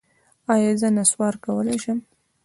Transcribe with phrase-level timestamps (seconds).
[0.53, 1.99] ایا زه نسوار کولی شم؟